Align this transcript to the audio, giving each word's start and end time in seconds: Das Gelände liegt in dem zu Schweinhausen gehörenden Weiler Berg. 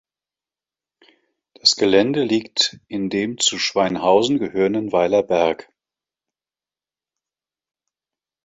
Das 1.59 1.75
Gelände 1.75 2.23
liegt 2.23 2.79
in 2.87 3.11
dem 3.11 3.37
zu 3.37 3.59
Schweinhausen 3.59 4.39
gehörenden 4.39 4.91
Weiler 4.91 5.21
Berg. 5.21 5.71